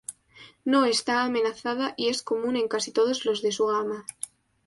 [0.65, 4.03] No está amenazada y es común en casi todos los de su gama.